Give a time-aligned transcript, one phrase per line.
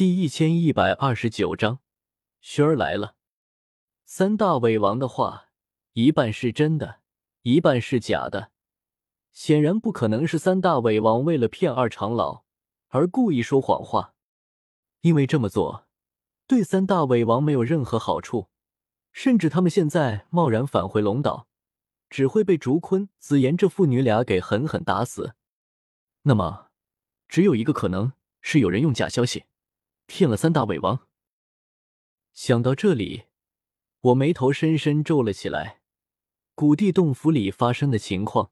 [0.00, 1.80] 第一千一百二十九章，
[2.40, 3.16] 轩儿来了。
[4.06, 5.50] 三大伪王的话，
[5.92, 7.00] 一半是真的，
[7.42, 8.50] 一半是假的。
[9.30, 12.44] 显然不可能是三大伪王为了骗二长老
[12.88, 14.14] 而故意说谎话，
[15.02, 15.86] 因为这么做
[16.46, 18.48] 对三大伪王没有任何好处，
[19.12, 21.46] 甚至他们现在贸然返回龙岛，
[22.08, 25.34] 只会被竹坤、紫妍这父女俩给狠狠打死。
[26.22, 26.68] 那么，
[27.28, 29.44] 只有一个可能是有人用假消息。
[30.10, 31.06] 骗了三大伪王。
[32.32, 33.26] 想到这里，
[34.00, 35.82] 我眉头深深皱了起来。
[36.56, 38.50] 古地洞府里发生的情况，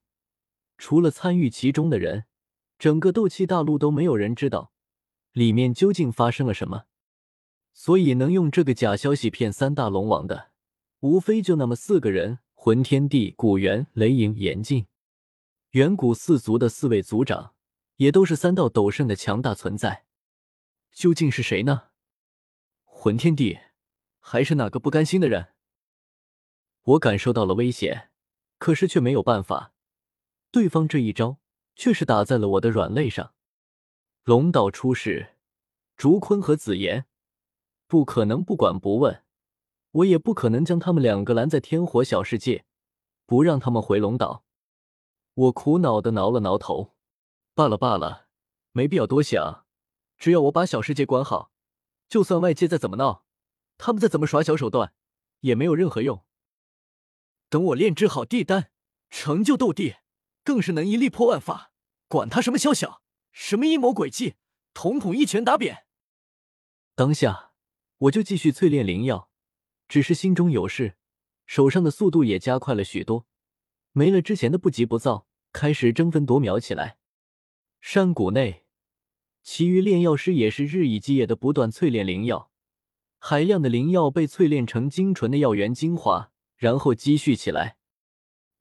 [0.79, 2.27] 除了参与其中的人，
[2.79, 4.71] 整个斗气大陆都没有人知道
[5.33, 6.85] 里面究竟发生了什么。
[7.73, 10.53] 所以，能用这个假消息骗三大龙王的，
[11.01, 14.87] 无非就那么四个人：魂天帝、古元、雷影、严禁。
[15.71, 17.55] 远古四族的四位族长，
[17.97, 20.05] 也都是三道斗圣的强大存在。
[20.99, 21.91] 究竟是谁呢？
[22.85, 23.61] 魂天帝，
[24.19, 25.55] 还是哪个不甘心的人？
[26.83, 28.11] 我感受到了危险，
[28.59, 29.73] 可是却没有办法。
[30.51, 31.39] 对方这一招
[31.77, 33.33] 却是打在了我的软肋上。
[34.25, 35.37] 龙岛出事，
[35.97, 37.07] 竹坤和紫妍
[37.87, 39.23] 不可能不管不问，
[39.93, 42.65] 我也不可能将他们两个拦在天火小世界，
[43.25, 44.45] 不让他们回龙岛。
[45.35, 46.97] 我苦恼的挠了挠头，
[47.55, 48.27] 罢了罢了，
[48.73, 49.68] 没必要多想。
[50.19, 51.53] 只要我把小世界管好，
[52.09, 53.25] 就算外界再怎么闹，
[53.77, 54.93] 他们再怎么耍小手段，
[55.41, 56.25] 也没有任何用。
[57.49, 58.73] 等我炼制好地丹，
[59.11, 59.97] 成就斗帝，
[60.43, 61.73] 更是能一力破万法，
[62.09, 64.35] 管他什么宵小，什么阴谋诡计，
[64.75, 65.87] 统统一拳打扁。
[66.95, 67.53] 当下，
[67.99, 69.31] 我就继续淬炼灵药，
[69.87, 70.97] 只是心中有事，
[71.47, 73.27] 手上的速度也加快了许多，
[73.93, 76.99] 没了之前的不急不躁，开始争分夺秒起来。
[77.81, 78.65] 山谷内。
[79.43, 82.51] 其余炼药师也是日以继夜的不断淬炼灵药，
[83.19, 87.77] 海量的灵药被淬炼成精纯的药源精华，然后积蓄起来，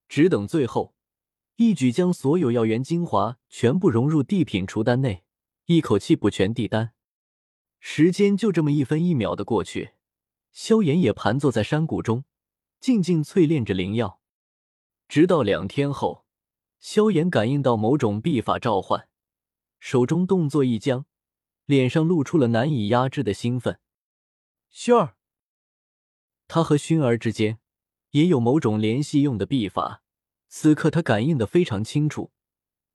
[0.08, 0.96] 只等最后
[1.58, 5.24] 一举将所有药源精华全部融入地品除丹内，
[5.66, 6.94] 一口气补全地丹。
[7.80, 9.92] 时间就这么一分一秒的过去，
[10.52, 12.24] 萧炎也盘坐在山谷中，
[12.80, 14.20] 静静淬炼着灵药，
[15.08, 16.26] 直到两天后，
[16.80, 19.10] 萧炎感应到某种秘法召唤。
[19.80, 21.06] 手中动作一僵，
[21.66, 23.80] 脸上露出了难以压制的兴奋。
[24.72, 25.16] 薰儿，
[26.48, 27.60] 他和薰儿之间
[28.12, 30.02] 也有某种联系用的秘法，
[30.48, 32.32] 此刻他感应的非常清楚，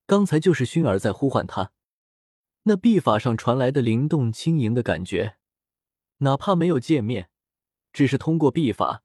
[0.07, 1.73] 刚才就是熏儿在呼唤他。
[2.65, 5.37] 那秘法上传来的灵动轻盈的感觉，
[6.19, 7.29] 哪怕没有见面，
[7.93, 9.03] 只是通过秘法，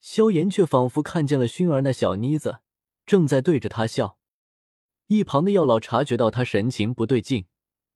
[0.00, 2.60] 萧炎却仿佛看见了熏儿那小妮子
[3.04, 4.15] 正在对着他笑。
[5.08, 7.46] 一旁的药老察觉到他神情不对劲，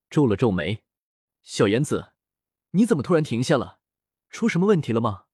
[0.08, 0.84] 皱了皱眉
[1.42, 2.12] ：“小言子，
[2.70, 3.80] 你怎么突然停下了？
[4.28, 5.24] 出什么问题了吗？”“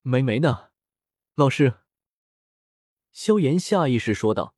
[0.00, 0.70] 没没呢，
[1.34, 1.80] 老师。”
[3.12, 4.54] 萧炎下意识说道，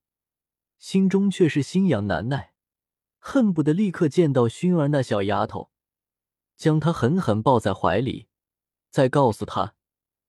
[0.78, 2.54] 心中却是心痒难耐，
[3.18, 5.72] 恨不得立刻见到薰儿那小丫头，
[6.56, 8.28] 将她狠狠抱在怀里，
[8.90, 9.74] 再告诉她，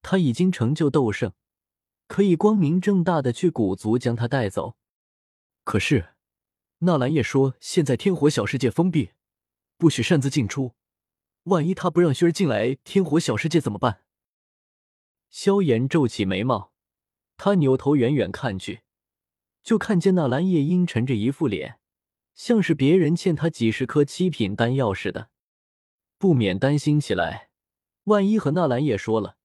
[0.01, 1.33] 他已经成就斗圣，
[2.07, 4.75] 可以光明正大的去古族将她带走。
[5.67, 6.13] 可是，
[6.77, 9.11] 纳兰叶说现在天火小世界封闭，
[9.75, 10.75] 不许擅自进出。
[11.43, 14.05] 万一他不让薰儿进来天火小世界怎么办？
[15.29, 16.71] 萧炎皱起眉毛，
[17.35, 18.83] 他扭头远远看去，
[19.61, 21.81] 就看见纳兰叶阴沉着一副脸，
[22.33, 25.31] 像是别人欠他几十颗七品丹药似的，
[26.17, 27.49] 不免担心起来。
[28.05, 29.35] 万一和纳兰叶说了，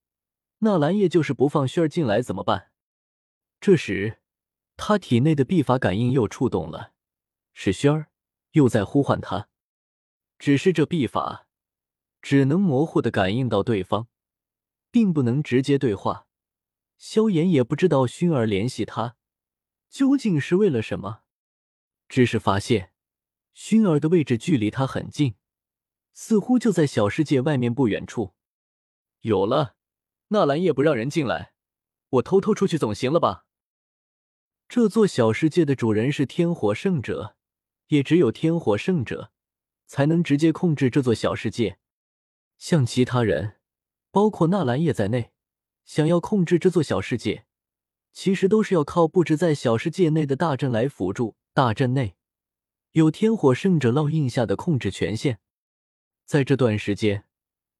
[0.59, 2.71] 纳兰叶就是不放薰儿进来怎么办？
[3.59, 4.21] 这时。
[4.75, 6.93] 他体内的秘法感应又触动了，
[7.53, 8.07] 是轩儿
[8.51, 9.49] 又在呼唤他。
[10.39, 11.47] 只是这秘法
[12.21, 14.07] 只能模糊的感应到对方，
[14.91, 16.27] 并不能直接对话。
[16.97, 19.17] 萧炎也不知道熏儿联系他
[19.89, 21.21] 究竟是为了什么，
[22.07, 22.93] 只是发现
[23.53, 25.35] 熏儿的位置距离他很近，
[26.13, 28.33] 似乎就在小世界外面不远处。
[29.21, 29.75] 有了，
[30.29, 31.53] 纳兰叶不让人进来，
[32.09, 33.42] 我偷偷出去总行了吧？
[34.75, 37.35] 这座小世界的主人是天火圣者，
[37.89, 39.31] 也只有天火圣者
[39.85, 41.77] 才能直接控制这座小世界。
[42.57, 43.57] 像其他人，
[44.09, 45.31] 包括纳兰叶在内，
[45.85, 47.45] 想要控制这座小世界，
[48.13, 51.35] 其实都是要靠布置在小世界内的大阵来辅助。
[51.53, 52.15] 大阵内
[52.93, 55.37] 有天火圣者烙印下的控制权限。
[56.25, 57.25] 在这段时间，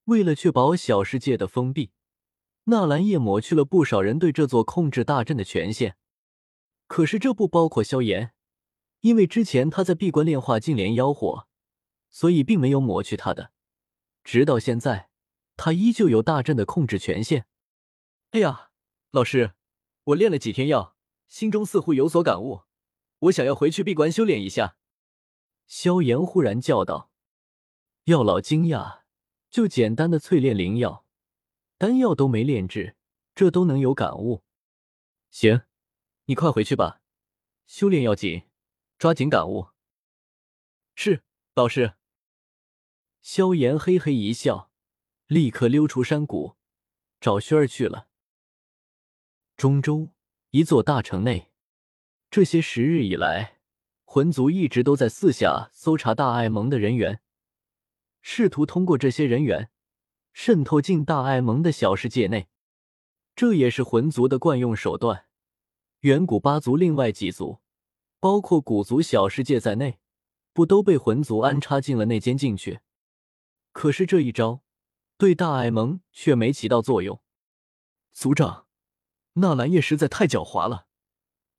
[0.04, 1.90] 为了确保小世界的封闭，
[2.66, 5.96] 纳兰叶抹去了不少人对这座控制大阵的权限。
[6.88, 8.34] 可是这不包括萧炎，
[9.02, 11.48] 因为之前他在闭关炼化净莲妖火，
[12.10, 13.52] 所以并没有抹去他的。
[14.24, 15.10] 直到现在，
[15.58, 17.48] 他依旧有大阵的控制权限。
[18.32, 18.72] 哎呀，
[19.12, 19.54] 老师，
[20.06, 20.96] 我练了几天药，
[21.28, 22.62] 心中似乎有所感悟，
[23.20, 24.78] 我想要回去闭关修炼一下。
[25.66, 27.12] 萧炎忽然叫道。
[28.06, 29.02] 药老惊讶，
[29.50, 31.06] 就简单的淬炼灵药，
[31.78, 32.96] 丹药都没炼制，
[33.34, 34.44] 这都能有感悟？
[35.32, 35.62] 行，
[36.26, 37.02] 你快回去吧，
[37.66, 38.44] 修炼要紧，
[38.98, 39.68] 抓紧感悟。
[40.96, 41.22] 是，
[41.54, 41.96] 老师。
[43.22, 44.72] 萧炎嘿嘿一笑，
[45.28, 46.56] 立刻溜出山谷，
[47.20, 48.08] 找薰儿去了。
[49.58, 50.14] 中州
[50.52, 51.52] 一座大城内，
[52.32, 53.60] 这些时日以来，
[54.06, 57.22] 魂族一直都在四下搜查大爱盟的人员，
[58.22, 59.70] 试图通过这些人员
[60.32, 62.48] 渗透进大爱盟的小世界内。
[63.36, 65.28] 这也是魂族的惯用手段。
[66.04, 67.62] 远古八族另外几族，
[68.20, 70.00] 包括古族小世界在内，
[70.52, 72.82] 不都被魂族安插进了内奸进去？
[73.72, 74.64] 可是这一招
[75.18, 77.22] 对大爱盟却没起到作用。
[78.12, 78.68] 族长，
[79.36, 80.88] 纳兰叶实在太狡猾了，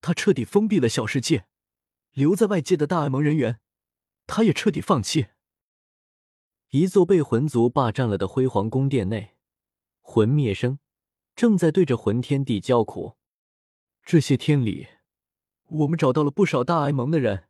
[0.02, 1.46] 他彻底封闭了小世界，
[2.12, 3.61] 留在外界的大爱盟人员，
[4.26, 5.29] 他也彻底放弃。
[6.69, 9.37] 一座被魂族霸占了的辉煌宫殿内，
[10.02, 10.79] 魂灭生
[11.35, 13.17] 正在对着魂天帝叫苦。
[14.05, 14.89] 这些天里，
[15.67, 17.49] 我们找到了不少大爱盟的人，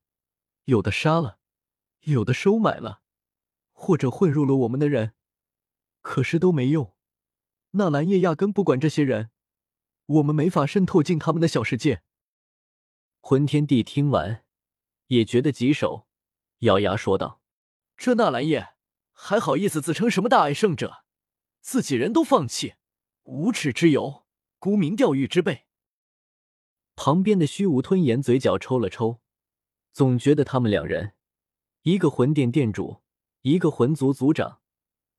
[0.67, 1.39] 有的杀了，
[2.03, 3.03] 有的收买了。
[3.73, 5.15] 或者混入了我们的人，
[6.01, 6.95] 可是都没用。
[7.73, 9.33] 纳兰叶压根不管这些人，
[10.07, 12.03] 我们没法渗透进他们的小世界。
[13.21, 14.45] 魂天帝听完，
[15.09, 16.07] 也觉得棘手，
[16.61, 17.43] 咬牙说道
[17.99, 18.75] ：“这纳兰叶
[19.13, 21.05] 还好意思自称什么大爱圣者，
[21.61, 22.75] 自己人都放弃，
[23.25, 24.25] 无耻之尤，
[24.61, 25.67] 沽名钓誉之辈。”
[26.97, 29.21] 旁边的虚无吞炎嘴角抽了抽，
[29.93, 31.15] 总觉得他们两人，
[31.83, 33.03] 一个魂殿殿主。
[33.47, 34.63] 一个魂族族长，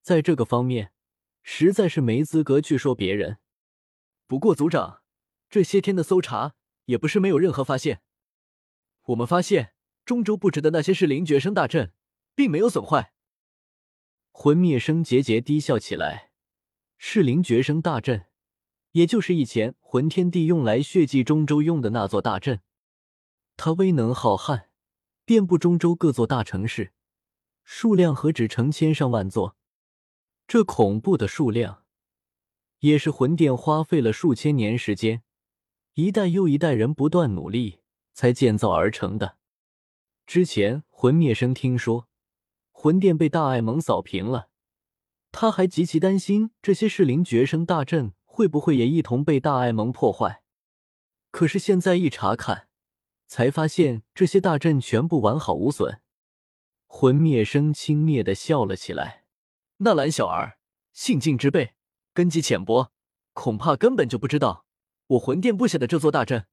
[0.02, 0.94] 在这个方面
[1.44, 3.38] 实在是没资格去说别人。
[4.26, 5.04] 不过，族长
[5.48, 6.56] 这些天的搜查
[6.86, 8.02] 也不是没有任何发现。
[9.04, 9.74] 我们发现
[10.06, 11.94] 中州布置的那些是灵绝生大阵，
[12.34, 13.14] 并没有损坏。
[14.32, 16.32] 魂灭生桀桀低笑起来，
[16.98, 18.26] 是灵绝生大阵，
[18.96, 22.62] 也就是以前魂天帝用来血祭中州用的那座大阵。
[23.58, 24.68] 它威能浩瀚，
[25.26, 26.94] 遍布中州各座大城市。
[27.66, 29.58] 数量何止成千上万座，
[30.48, 31.84] 这恐怖的数量，
[32.80, 35.24] 也是魂殿花费了数千年时间，
[35.96, 37.80] 一代又一代人不断努力
[38.14, 39.36] 才建造而成的。
[40.26, 42.08] 之前魂灭生听说
[42.72, 44.48] 魂殿被大爱盟扫平了，
[45.34, 50.42] 他还极其担心这些适灵绝生大阵会不会也一同被大爱盟破坏。
[51.32, 52.68] 可是现在一查看，
[53.28, 56.02] 才发现这些大阵全部完好无损。
[56.86, 59.24] 魂灭生轻蔑的笑了起来
[59.80, 60.58] ：“纳兰小儿，
[60.92, 61.76] 性境之辈，
[62.14, 62.92] 根基浅薄，
[63.32, 64.66] 恐怕根本就不知道
[65.08, 66.46] 我魂殿布下的这座大阵。